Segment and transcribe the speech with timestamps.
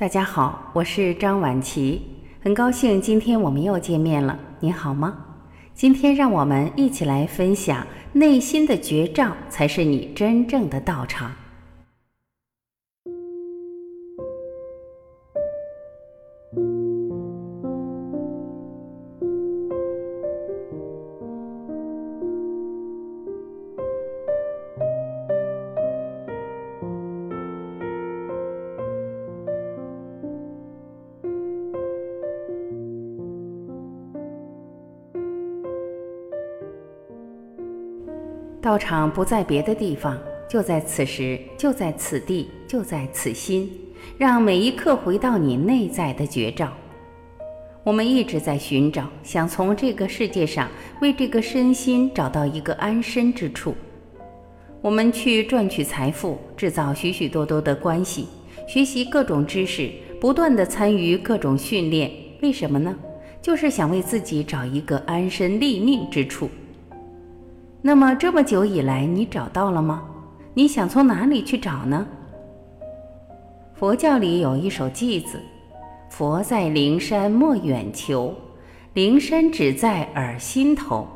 [0.00, 2.00] 大家好，我是张婉琪，
[2.42, 4.40] 很高兴今天我们又见面了。
[4.58, 5.14] 你好吗？
[5.74, 11.30] 今天让我们一起来分享，内心的绝招才是你真正的道场。
[38.62, 43.70] 道场不在别的地方，就在此时，就在此地，就在此心，
[44.18, 46.70] 让每一刻回到你内在的觉照。
[47.82, 50.68] 我们一直在寻找，想从这个世界上
[51.00, 53.74] 为这个身心找到一个安身之处。
[54.82, 58.26] 我们去赚取财富，制造许许多多的关系，
[58.68, 62.10] 学习各种知识，不断的参与各种训练。
[62.42, 62.94] 为什么呢？
[63.40, 66.50] 就是想为自己找一个安身立命之处。
[67.82, 70.02] 那么这么久以来，你找到了吗？
[70.52, 72.06] 你想从哪里去找呢？
[73.74, 75.40] 佛教里有一首偈子
[76.10, 78.34] ：“佛在灵山莫远求，
[78.92, 81.06] 灵山只在耳心头。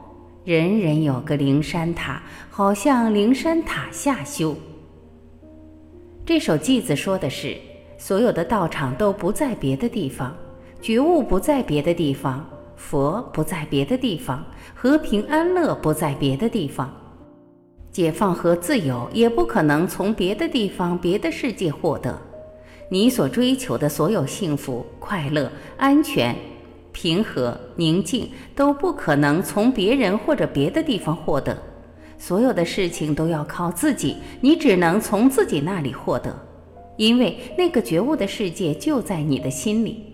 [0.45, 4.55] 人人有个灵山塔，好像灵山塔下修。”
[6.25, 7.59] 这首偈子说的是，
[7.99, 10.35] 所有的道场都不在别的地方，
[10.81, 12.49] 觉悟不在别的地方。
[12.85, 16.95] 佛不在别的地方，和平安乐不在别的地方，
[17.91, 22.21] 解放和自由也不可能从别的地方、别的世界获得。
[22.91, 26.37] 你所追求的所有幸福、快乐、安全、
[26.93, 31.57] 平和、宁静，都不可能从别人或者别的地方获得。
[32.19, 36.39] 所有的事情都要靠自己，你只能从自己那里获得，
[36.99, 40.14] 因为那个觉悟的世界就在你的心里。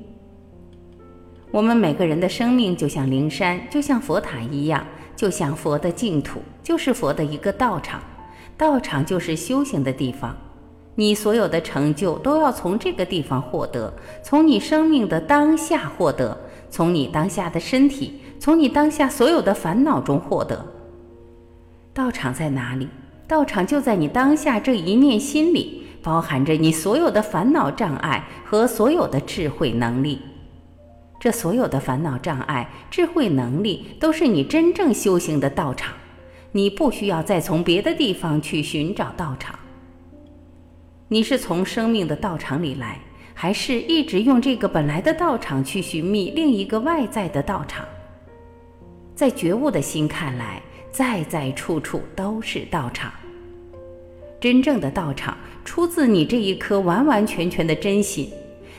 [1.50, 8.00] 我们每个人的生命就像灵山，就像佛塔一样，就像佛的净土，就是佛的一个道场。
[8.56, 10.36] 道场就是修行的地方，
[10.94, 16.38] 你所有的成就都要从这个地方获得，从你生命的当下获得，
[16.70, 20.64] 从你当下的身体，从你当下所有的烦恼中获得。
[21.92, 22.86] 道场在哪里？
[23.26, 30.20] 道场就在你当下这一念心里，包含着你所有的烦恼障碍和所有的智慧能力。
[31.20, 35.94] 这所有的烦恼障碍、智慧能力，都是你真正修行的道场。
[36.52, 39.56] 你不需要再从别的地方去寻找道场。
[41.08, 42.98] 你是从生命的道场里来，
[43.34, 47.84] 还是一直用这个本来的道场去寻觅另一个外在的道场？
[49.14, 53.12] 在觉悟的心看来，在在处处都是道场。
[54.40, 58.30] 真正的道场出自你这一颗完完全全的真心。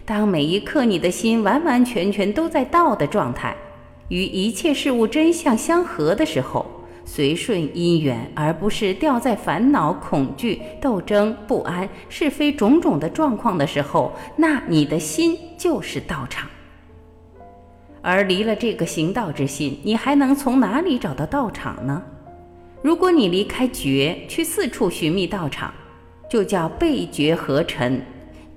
[0.06, 3.56] 当每一刻你的心完完全全都在道的状态，
[4.10, 6.66] 与一切事物真相相合的时候，
[7.06, 16.50] 随顺因缘，而不是掉在烦恼、恐惧、斗争、不安、是非种种的状况的时候，那你的心就是道场。
[18.02, 22.02] 而离了这个行道之心，你还能从哪里找到道场呢？
[22.82, 25.72] 如果你离开觉，去四处寻觅道场，
[26.28, 28.02] 就叫背觉合尘。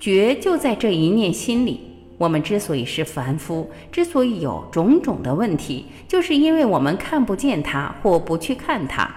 [0.05, 1.81] 觉就在这一念心里。
[2.19, 9.11] 我们之所以是凡夫，之所以有种种的问题，就是因为我们看不见它或不去看它，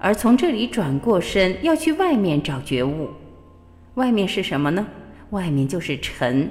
[0.00, 3.08] 而从这里转过身要去外面找觉悟。
[3.94, 4.84] 外面是什么呢？
[5.30, 6.50] 外面就是尘。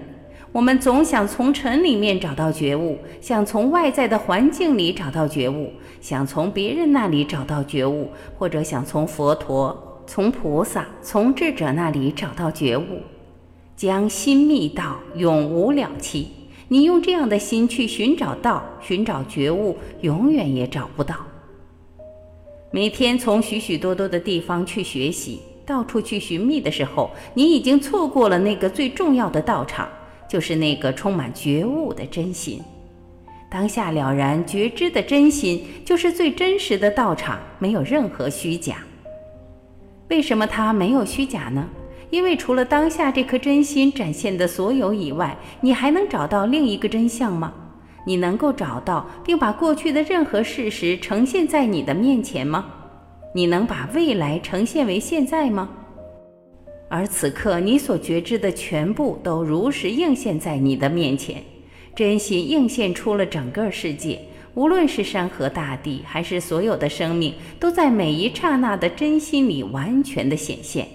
[0.54, 5.70] 我们总想从尘里面找到觉悟，想从外在的环境里找到觉悟，
[6.00, 13.02] 想从别人那里找到觉悟，或者想从佛陀、从菩萨、从智者那里找到觉悟。
[13.82, 16.28] 将心觅道，永无了期。
[16.68, 21.16] 你用这样的心去寻找道，寻找觉悟，永远也找不到。
[22.70, 29.90] 每天从许许多多的地方去学习，到处去寻觅的时候，你已经错过了那个最重要的道场，
[30.30, 32.62] 就是那个充满觉悟的真心。
[33.50, 38.76] 当下了然觉知的真心，就是最真实的道场，没有任何虚假。
[40.10, 41.68] 为什么它没有虚假呢？
[42.12, 47.54] 因为除了当下这颗真心展现的所有以外，你还能找到另一个真相吗？
[48.06, 52.66] 你能够找到并把过去的任何事实呈现在你的面前吗？
[53.34, 55.70] 你能把未来呈现为现在吗？
[56.90, 61.42] 而此刻你所觉知的全部都如实映现在你的面前，
[61.96, 64.20] 真心映现出了整个世界，
[64.56, 70.86] 无论是山河大地，还是所有的生命，都在每一刹那的真心里完全的显现。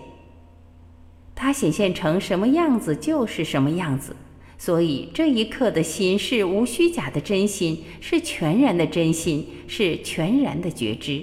[1.37, 4.17] 它显现成什么样子就是什么样子。
[4.59, 11.23] 所以这一刻的心是无虚假的真心，是全然的真心，是全然的觉知。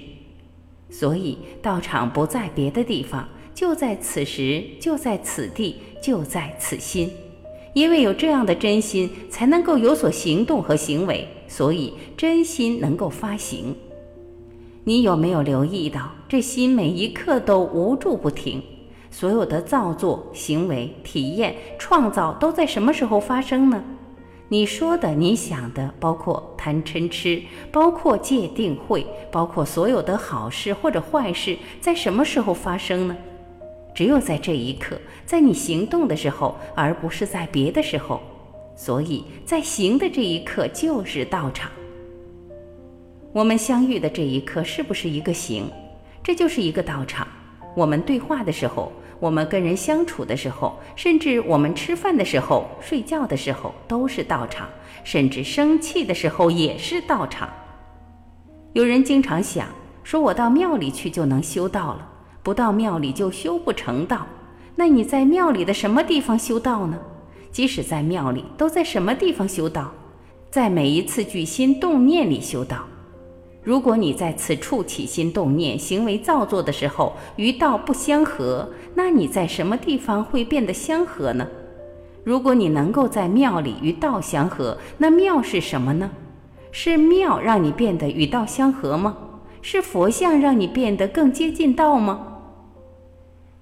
[0.88, 7.10] 所以道场不在别的地方，就在此时，就在此地，就在此心。
[7.72, 13.74] 因为有这样的真心，才能够有所行动和行为，所以真心能够发行。
[14.84, 18.62] 你有没有留意到，这心每一刻都无助不停？
[19.16, 23.80] 所有的造作、行为、体验、创造都在什么时候发生呢？
[24.48, 27.40] 你说的、你想的，包括贪嗔痴，
[27.70, 33.16] 包括戒定慧，包括所有的好事或者坏事，在什么时候发生呢？
[33.94, 38.20] 只有在这一刻，在你行动的时候，而不是在别的时候。
[38.74, 41.70] 所以在行的这一刻就是道场。
[43.32, 45.70] 我们相遇的这一刻是不是一个行？
[46.20, 47.28] 这就是一个道场。
[47.76, 48.90] 我们对话的时候。
[49.20, 54.66] 我们跟人相处的时候，甚至我们吃饭的时候、睡觉的时候，都是道场；
[55.04, 57.48] 甚至生气的时候也是道场。
[58.72, 59.68] 有人经常想
[60.02, 62.08] 说：“我到庙里去就能修道了，
[62.42, 64.26] 不到庙里就修不成道。”
[64.76, 66.98] 那你在庙里的什么地方修道呢？
[67.52, 69.92] 即使在庙里，都在什么地方修道？
[70.50, 72.84] 在每一次举心动念里修道。
[73.64, 81.48] 如果你在此处起心动念、行为造作的时候与道不相合，那你在什么地方会变得相合呢？
[82.22, 86.10] 如果你能够在庙里与道相合，那庙是什么呢？
[86.70, 89.16] 是庙让你变得与道相合吗？
[89.62, 92.20] 是佛像让你变得更接近道吗？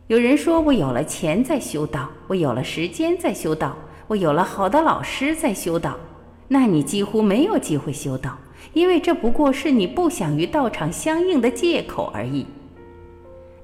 [0.08, 3.76] 有人说我有了钱在修道，我有了时间在修道，
[4.08, 5.96] 我有了好的老师在修道，
[6.48, 8.36] 那你几乎没有机会修道。
[8.72, 12.46] 因为这不过是你不想与道场相应的借口而已。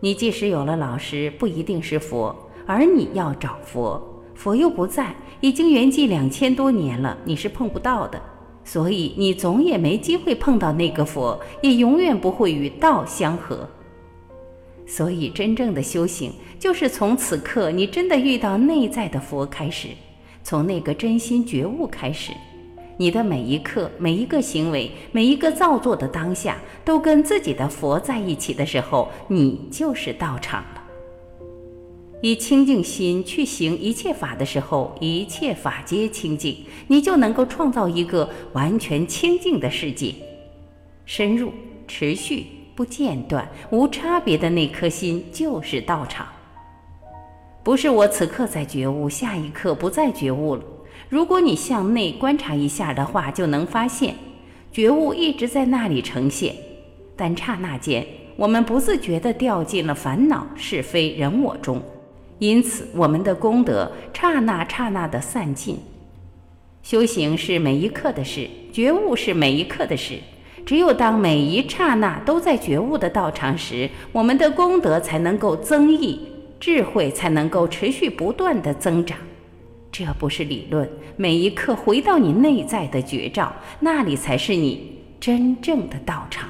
[0.00, 2.34] 你即使有了老师，不一定是佛，
[2.66, 4.00] 而你要找佛，
[4.34, 8.20] 佛又不在，已经圆寂两千多年了，你是碰不到的，
[8.64, 13.68] 所以你总也没机会碰到那个佛，也永远不会与道相合。
[14.86, 19.88] 所以，真正的修行，就是从此刻你真的遇到内在的佛开始，
[20.42, 22.32] 从那个真心觉悟开始。
[23.00, 30.82] 你的每一刻、每一个行为、每一个造作的当下，都跟自己的佛在一起的时候，你就是道场了。
[32.20, 36.56] 以清净心去行一切法的时候，一切法皆清净，
[36.88, 40.12] 你就能够创造一个完全清净的世界。
[41.06, 41.52] 深入、
[41.86, 46.26] 持续、不间断、无差别的那颗心，就是道场。
[47.62, 50.62] 不是我此刻在觉悟，下一刻不再觉悟了。
[51.08, 54.14] 如果你向内观察一下的话，就能发现，
[54.70, 56.54] 觉悟一直在那里呈现，
[57.16, 58.06] 但刹那间，
[58.36, 61.80] 我们不自觉地掉进了烦恼、是非、人我中，
[62.38, 65.78] 因此我们的功德刹那刹那地散尽。
[66.82, 70.18] 修行是每一刻的事，觉悟是每一刻的事。
[70.64, 76.20] 只有当每一刹那都在觉悟的道场时，我们的功德才能够增益，
[76.60, 79.16] 智慧才能够持续不断地增长。
[79.90, 86.48] 这不是理论，每一刻回到你内在的觉照，那里才是你真正的道场。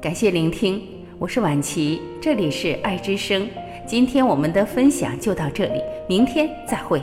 [0.00, 0.80] 感谢聆听，
[1.18, 3.48] 我是婉琪，这里是爱之声。
[3.86, 7.02] 今天我们的分享就到这里，明天再会。